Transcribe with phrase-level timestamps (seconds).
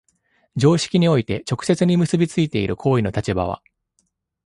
[0.55, 3.61] 常識において直接に結び付いている行為の立場は、